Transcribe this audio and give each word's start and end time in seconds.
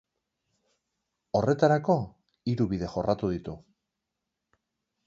Horretarako, 1.41 1.99
hiru 2.53 2.69
bide 2.73 2.91
jorratu 2.95 3.31
ditu. 3.37 3.57